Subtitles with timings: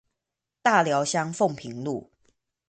[0.63, 2.09] 大寮鄉鳳屏路